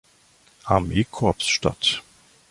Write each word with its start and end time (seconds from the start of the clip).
Armee-Korps 0.63 1.45
statt. 1.47 2.01